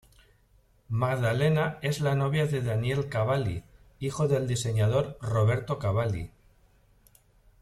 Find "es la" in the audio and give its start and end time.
1.83-2.15